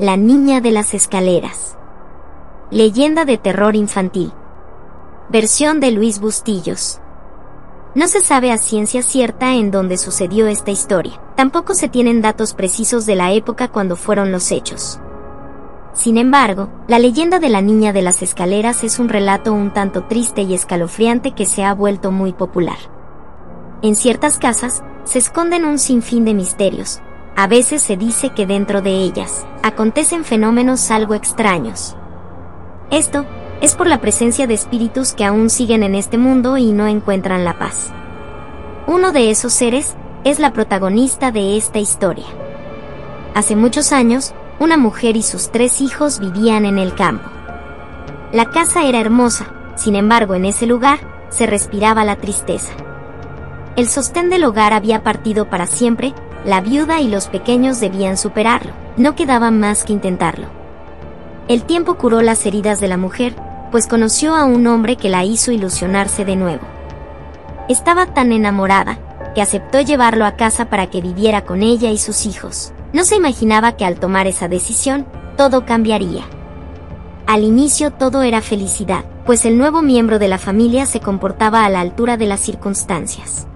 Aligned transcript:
La 0.00 0.16
Niña 0.16 0.60
de 0.60 0.72
las 0.72 0.92
Escaleras. 0.92 1.78
Leyenda 2.72 3.24
de 3.24 3.38
terror 3.38 3.76
infantil. 3.76 4.32
Versión 5.28 5.78
de 5.78 5.92
Luis 5.92 6.18
Bustillos. 6.18 6.98
No 7.94 8.08
se 8.08 8.20
sabe 8.20 8.50
a 8.50 8.58
ciencia 8.58 9.02
cierta 9.02 9.54
en 9.54 9.70
dónde 9.70 9.96
sucedió 9.96 10.48
esta 10.48 10.72
historia. 10.72 11.20
Tampoco 11.36 11.74
se 11.74 11.88
tienen 11.88 12.22
datos 12.22 12.54
precisos 12.54 13.06
de 13.06 13.14
la 13.14 13.30
época 13.34 13.68
cuando 13.68 13.94
fueron 13.94 14.32
los 14.32 14.50
hechos. 14.50 14.98
Sin 15.92 16.18
embargo, 16.18 16.70
la 16.88 16.98
leyenda 16.98 17.38
de 17.38 17.50
la 17.50 17.60
Niña 17.60 17.92
de 17.92 18.02
las 18.02 18.20
Escaleras 18.20 18.82
es 18.82 18.98
un 18.98 19.08
relato 19.08 19.52
un 19.52 19.72
tanto 19.72 20.06
triste 20.06 20.42
y 20.42 20.54
escalofriante 20.54 21.36
que 21.36 21.46
se 21.46 21.62
ha 21.62 21.72
vuelto 21.72 22.10
muy 22.10 22.32
popular. 22.32 22.78
En 23.80 23.94
ciertas 23.94 24.40
casas, 24.40 24.82
se 25.04 25.20
esconden 25.20 25.64
un 25.64 25.78
sinfín 25.78 26.24
de 26.24 26.34
misterios, 26.34 27.00
a 27.36 27.46
veces 27.46 27.80
se 27.80 27.96
dice 27.96 28.30
que 28.30 28.44
dentro 28.44 28.82
de 28.82 28.90
ellas 28.90 29.46
acontecen 29.64 30.26
fenómenos 30.26 30.90
algo 30.90 31.14
extraños. 31.14 31.96
Esto 32.90 33.24
es 33.62 33.74
por 33.74 33.86
la 33.86 33.98
presencia 33.98 34.46
de 34.46 34.52
espíritus 34.52 35.14
que 35.14 35.24
aún 35.24 35.48
siguen 35.48 35.82
en 35.82 35.94
este 35.94 36.18
mundo 36.18 36.58
y 36.58 36.70
no 36.70 36.86
encuentran 36.86 37.46
la 37.46 37.58
paz. 37.58 37.90
Uno 38.86 39.10
de 39.10 39.30
esos 39.30 39.54
seres 39.54 39.96
es 40.22 40.38
la 40.38 40.52
protagonista 40.52 41.32
de 41.32 41.56
esta 41.56 41.78
historia. 41.78 42.26
Hace 43.34 43.56
muchos 43.56 43.92
años, 43.92 44.34
una 44.58 44.76
mujer 44.76 45.16
y 45.16 45.22
sus 45.22 45.50
tres 45.50 45.80
hijos 45.80 46.20
vivían 46.20 46.66
en 46.66 46.78
el 46.78 46.94
campo. 46.94 47.30
La 48.32 48.50
casa 48.50 48.84
era 48.84 49.00
hermosa, 49.00 49.46
sin 49.76 49.96
embargo 49.96 50.34
en 50.34 50.44
ese 50.44 50.66
lugar 50.66 50.98
se 51.30 51.46
respiraba 51.46 52.04
la 52.04 52.16
tristeza. 52.16 52.74
El 53.76 53.88
sostén 53.88 54.28
del 54.28 54.44
hogar 54.44 54.74
había 54.74 55.02
partido 55.02 55.48
para 55.48 55.64
siempre 55.64 56.12
la 56.44 56.60
viuda 56.60 57.00
y 57.00 57.08
los 57.08 57.28
pequeños 57.28 57.80
debían 57.80 58.16
superarlo, 58.16 58.72
no 58.96 59.14
quedaba 59.14 59.50
más 59.50 59.84
que 59.84 59.92
intentarlo. 59.92 60.46
El 61.48 61.64
tiempo 61.64 61.94
curó 61.94 62.22
las 62.22 62.44
heridas 62.46 62.80
de 62.80 62.88
la 62.88 62.96
mujer, 62.96 63.34
pues 63.70 63.86
conoció 63.86 64.34
a 64.34 64.44
un 64.44 64.66
hombre 64.66 64.96
que 64.96 65.08
la 65.08 65.24
hizo 65.24 65.52
ilusionarse 65.52 66.24
de 66.24 66.36
nuevo. 66.36 66.62
Estaba 67.68 68.06
tan 68.06 68.32
enamorada, 68.32 68.98
que 69.34 69.42
aceptó 69.42 69.80
llevarlo 69.80 70.26
a 70.26 70.36
casa 70.36 70.66
para 70.66 70.88
que 70.88 71.00
viviera 71.00 71.44
con 71.44 71.62
ella 71.62 71.90
y 71.90 71.98
sus 71.98 72.26
hijos. 72.26 72.72
No 72.92 73.04
se 73.04 73.16
imaginaba 73.16 73.72
que 73.72 73.84
al 73.84 73.98
tomar 73.98 74.26
esa 74.26 74.48
decisión, 74.48 75.06
todo 75.36 75.66
cambiaría. 75.66 76.22
Al 77.26 77.42
inicio 77.42 77.90
todo 77.90 78.22
era 78.22 78.40
felicidad, 78.40 79.04
pues 79.26 79.44
el 79.44 79.58
nuevo 79.58 79.82
miembro 79.82 80.18
de 80.18 80.28
la 80.28 80.38
familia 80.38 80.86
se 80.86 81.00
comportaba 81.00 81.64
a 81.64 81.70
la 81.70 81.80
altura 81.80 82.16
de 82.16 82.26
las 82.26 82.40
circunstancias. 82.40 83.46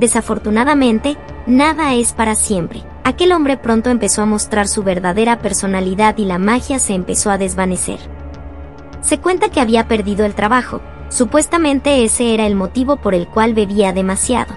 Desafortunadamente, 0.00 1.18
nada 1.46 1.92
es 1.92 2.14
para 2.14 2.34
siempre. 2.34 2.82
Aquel 3.04 3.32
hombre 3.32 3.58
pronto 3.58 3.90
empezó 3.90 4.22
a 4.22 4.26
mostrar 4.26 4.66
su 4.66 4.82
verdadera 4.82 5.40
personalidad 5.40 6.16
y 6.16 6.24
la 6.24 6.38
magia 6.38 6.78
se 6.78 6.94
empezó 6.94 7.30
a 7.30 7.36
desvanecer. 7.36 7.98
Se 9.02 9.18
cuenta 9.18 9.50
que 9.50 9.60
había 9.60 9.88
perdido 9.88 10.24
el 10.24 10.34
trabajo, 10.34 10.80
supuestamente 11.10 12.02
ese 12.02 12.32
era 12.32 12.46
el 12.46 12.54
motivo 12.54 12.96
por 12.96 13.14
el 13.14 13.28
cual 13.28 13.52
bebía 13.52 13.92
demasiado. 13.92 14.54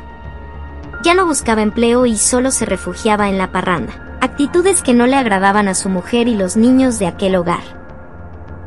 Ya 1.03 1.13
no 1.13 1.25
buscaba 1.25 1.61
empleo 1.61 2.05
y 2.05 2.15
solo 2.15 2.49
se 2.49 2.65
refugiaba 2.65 3.27
en 3.27 3.37
la 3.37 3.51
parranda, 3.51 4.17
actitudes 4.21 4.81
que 4.81 4.93
no 4.93 5.07
le 5.07 5.17
agradaban 5.17 5.67
a 5.67 5.75
su 5.75 5.89
mujer 5.89 6.29
y 6.29 6.35
los 6.37 6.55
niños 6.55 6.99
de 6.99 7.07
aquel 7.07 7.35
hogar. 7.35 7.63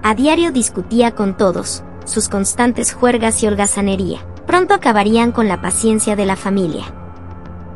A 0.02 0.14
diario 0.14 0.52
discutía 0.52 1.12
con 1.12 1.38
todos, 1.38 1.84
sus 2.04 2.28
constantes 2.28 2.92
juergas 2.92 3.42
y 3.42 3.46
holgazanería 3.46 4.20
pronto 4.46 4.74
acabarían 4.74 5.32
con 5.32 5.48
la 5.48 5.60
paciencia 5.60 6.16
de 6.16 6.26
la 6.26 6.36
familia. 6.36 6.84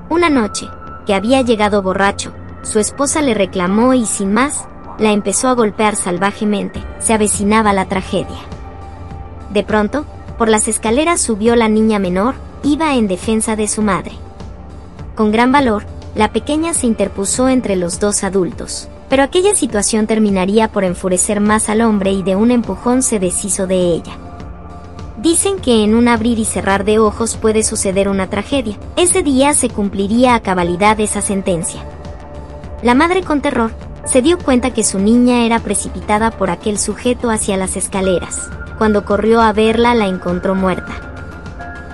Una 0.08 0.30
noche, 0.30 0.68
que 1.06 1.14
había 1.14 1.42
llegado 1.42 1.82
borracho, 1.82 2.32
su 2.62 2.78
esposa 2.78 3.22
le 3.22 3.34
reclamó 3.34 3.94
y 3.94 4.06
sin 4.06 4.32
más, 4.32 4.64
la 4.98 5.12
empezó 5.12 5.48
a 5.48 5.54
golpear 5.54 5.96
salvajemente, 5.96 6.82
se 6.98 7.14
avecinaba 7.14 7.72
la 7.72 7.86
tragedia. 7.86 8.38
De 9.52 9.64
pronto, 9.64 10.04
por 10.38 10.48
las 10.48 10.68
escaleras 10.68 11.20
subió 11.20 11.56
la 11.56 11.68
niña 11.68 11.98
menor, 11.98 12.34
iba 12.62 12.95
en 12.95 13.08
defensa 13.08 13.56
de 13.56 13.66
su 13.66 13.83
madre. 13.83 14.12
Con 15.14 15.33
gran 15.33 15.52
valor, 15.52 15.84
la 16.14 16.33
pequeña 16.33 16.74
se 16.74 16.86
interpuso 16.86 17.48
entre 17.48 17.77
los 17.77 17.98
dos 17.98 18.24
adultos, 18.24 18.89
pero 19.08 19.22
aquella 19.22 19.55
situación 19.55 20.06
terminaría 20.06 20.68
por 20.68 20.84
enfurecer 20.84 21.40
más 21.40 21.68
al 21.68 21.80
hombre 21.80 22.12
y 22.12 22.22
de 22.22 22.36
un 22.36 22.50
empujón 22.50 23.02
se 23.02 23.18
deshizo 23.18 23.66
de 23.66 23.77
ella. 23.77 24.12
Dicen 25.23 25.58
que 25.58 25.85
en 25.85 25.95
un 25.95 26.08
abrir 26.08 26.39
y 26.39 26.47
cerrar 26.47 26.86
de 26.86 26.98
ojos 26.98 27.36
puede 27.36 27.63
suceder 27.63 28.08
una 28.08 28.31
tragedia. 28.31 28.79
Ese 28.97 29.23
día 29.23 29.53
se 29.53 29.69
cumpliría 29.69 30.35
a 30.35 30.41
cabalidad 30.41 30.98
esa 30.98 31.20
sentencia. 31.20 31.85
La 32.83 32.95
madre 32.95 33.23
con 33.23 33.42
terror 33.42 33.70
se 34.07 34.23
dio 34.23 34.39
cuenta 34.39 34.73
que 34.73 34.83
su 34.83 34.98
niña 34.98 35.45
era 35.45 35.58
precipitada 35.58 36.31
por 36.31 36.48
aquel 36.48 36.79
sujeto 36.79 37.29
hacia 37.29 37.58
las 37.58 37.77
escaleras. 37.77 38.48
Cuando 38.79 39.05
corrió 39.05 39.42
a 39.42 39.53
verla 39.53 39.95
la 39.95 40.07
encontró 40.07 40.55
muerta. 40.55 41.11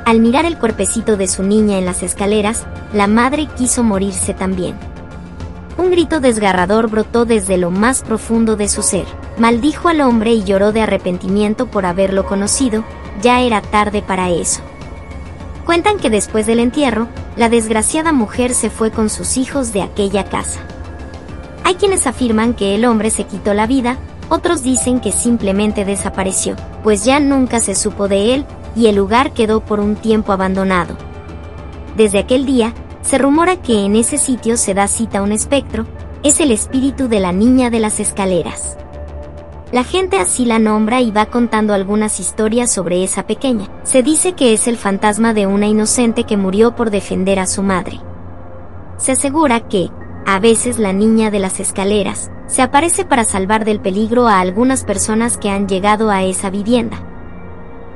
Al 0.04 0.20
mirar 0.20 0.44
el 0.44 0.56
cuerpecito 0.56 1.16
de 1.16 1.26
su 1.26 1.42
niña 1.42 1.78
en 1.78 1.84
las 1.84 2.04
escaleras, 2.04 2.64
la 2.92 3.08
madre 3.08 3.48
quiso 3.56 3.82
morirse 3.82 4.34
también. 4.34 4.76
Un 5.78 5.90
grito 5.90 6.20
desgarrador 6.20 6.88
brotó 6.88 7.24
desde 7.24 7.58
lo 7.58 7.72
más 7.72 8.02
profundo 8.02 8.54
de 8.54 8.68
su 8.68 8.84
ser. 8.84 9.04
Maldijo 9.36 9.88
al 9.88 10.00
hombre 10.00 10.32
y 10.32 10.44
lloró 10.44 10.70
de 10.70 10.82
arrepentimiento 10.82 11.66
por 11.66 11.86
haberlo 11.86 12.24
conocido, 12.24 12.84
ya 13.20 13.40
era 13.40 13.62
tarde 13.62 14.02
para 14.02 14.30
eso. 14.30 14.60
Cuentan 15.64 15.98
que 15.98 16.10
después 16.10 16.46
del 16.46 16.60
entierro, 16.60 17.08
la 17.36 17.48
desgraciada 17.48 18.12
mujer 18.12 18.54
se 18.54 18.70
fue 18.70 18.90
con 18.90 19.10
sus 19.10 19.36
hijos 19.36 19.72
de 19.72 19.82
aquella 19.82 20.24
casa. 20.24 20.60
Hay 21.64 21.74
quienes 21.74 22.06
afirman 22.06 22.54
que 22.54 22.74
el 22.74 22.84
hombre 22.84 23.10
se 23.10 23.24
quitó 23.24 23.52
la 23.52 23.66
vida, 23.66 23.98
otros 24.28 24.62
dicen 24.62 25.00
que 25.00 25.12
simplemente 25.12 25.84
desapareció, 25.84 26.56
pues 26.82 27.04
ya 27.04 27.18
nunca 27.20 27.60
se 27.60 27.74
supo 27.74 28.08
de 28.08 28.34
él 28.34 28.46
y 28.76 28.86
el 28.86 28.96
lugar 28.96 29.32
quedó 29.32 29.60
por 29.60 29.80
un 29.80 29.96
tiempo 29.96 30.32
abandonado. 30.32 30.96
Desde 31.96 32.18
aquel 32.20 32.46
día, 32.46 32.72
se 33.02 33.18
rumora 33.18 33.56
que 33.56 33.84
en 33.84 33.96
ese 33.96 34.18
sitio 34.18 34.56
se 34.56 34.74
da 34.74 34.86
cita 34.88 35.22
un 35.22 35.32
espectro, 35.32 35.86
es 36.22 36.40
el 36.40 36.50
espíritu 36.50 37.08
de 37.08 37.20
la 37.20 37.32
niña 37.32 37.70
de 37.70 37.80
las 37.80 38.00
escaleras. 38.00 38.76
La 39.72 39.82
gente 39.82 40.18
así 40.18 40.44
la 40.44 40.60
nombra 40.60 41.00
y 41.00 41.10
va 41.10 41.26
contando 41.26 41.74
algunas 41.74 42.20
historias 42.20 42.70
sobre 42.70 43.02
esa 43.02 43.26
pequeña. 43.26 43.66
Se 43.82 44.04
dice 44.04 44.34
que 44.34 44.52
es 44.52 44.68
el 44.68 44.76
fantasma 44.76 45.34
de 45.34 45.48
una 45.48 45.66
inocente 45.66 46.22
que 46.22 46.36
murió 46.36 46.76
por 46.76 46.90
defender 46.90 47.40
a 47.40 47.48
su 47.48 47.64
madre. 47.64 48.00
Se 48.96 49.12
asegura 49.12 49.66
que, 49.68 49.90
a 50.24 50.38
veces 50.38 50.78
la 50.78 50.92
niña 50.92 51.32
de 51.32 51.40
las 51.40 51.58
escaleras, 51.58 52.30
se 52.46 52.62
aparece 52.62 53.04
para 53.04 53.24
salvar 53.24 53.64
del 53.64 53.80
peligro 53.80 54.28
a 54.28 54.38
algunas 54.38 54.84
personas 54.84 55.36
que 55.36 55.50
han 55.50 55.66
llegado 55.66 56.10
a 56.12 56.22
esa 56.22 56.48
vivienda. 56.48 56.98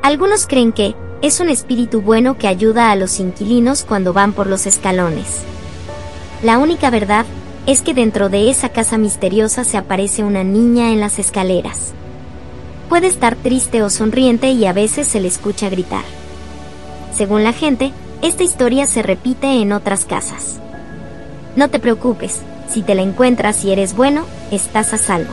Algunos 0.03 0.49
creen 0.49 0.73
que, 0.73 0.97
es 1.23 1.39
un 1.39 1.51
espíritu 1.51 2.01
bueno 2.03 2.37
que 2.37 2.49
ayuda 2.49 2.91
a 2.91 2.97
los 2.97 3.21
inquilinos 3.21 3.85
cuando 3.85 4.13
van 4.13 4.33
por 4.33 4.49
los 4.49 4.67
escalones. 4.67 5.43
La 6.43 6.59
única 6.59 6.91
verdad 6.91 7.27
es 7.67 7.83
que 7.83 7.95
dentro 7.95 8.29
de 8.29 8.51
esa 8.51 8.71
casa 8.71 8.99
misteriosa 8.99 9.65
se 9.65 9.77
aparece 9.77 10.25
una 10.25 10.45
niña 10.45 10.93
en 10.93 11.01
las 11.01 11.19
escaleras. 11.19 11.93
Puede 12.89 13.07
estar 13.07 13.37
triste 13.37 13.83
o 13.83 13.91
sonriente 13.91 14.51
y 14.51 14.67
a 14.67 14.73
veces 14.73 15.07
se 15.07 15.21
le 15.21 15.29
escucha 15.29 15.69
gritar. 15.69 16.05
Según 17.17 17.45
la 17.45 17.53
gente, 17.53 17.93
esta 18.23 18.43
historia 18.43 18.87
se 18.87 19.03
repite 19.03 19.63
en 19.63 19.73
otras 19.73 20.05
casas. 20.05 20.59
No 21.57 21.69
te 21.69 21.79
preocupes, 21.79 22.41
si 22.69 22.83
te 22.83 22.95
la 22.95 23.03
encuentras 23.03 23.65
y 23.65 23.73
eres 23.73 23.95
bueno, 23.95 24.25
estás 24.51 24.93
a 24.93 24.99
salvo. 24.99 25.33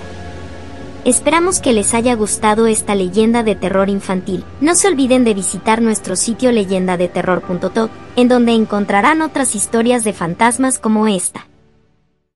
Esperamos 1.05 1.61
que 1.61 1.71
les 1.71 1.93
haya 1.93 2.15
gustado 2.15 2.67
esta 2.67 2.93
leyenda 2.93 3.41
de 3.41 3.55
terror 3.55 3.89
infantil. 3.89 4.43
No 4.59 4.75
se 4.75 4.89
olviden 4.89 5.23
de 5.23 5.33
visitar 5.33 5.81
nuestro 5.81 6.17
sitio 6.17 6.51
leyendadeterror.top, 6.51 7.89
en 8.17 8.27
donde 8.27 8.51
encontrarán 8.51 9.21
otras 9.21 9.55
historias 9.55 10.03
de 10.03 10.11
fantasmas 10.11 10.79
como 10.79 11.07
esta. 11.07 11.47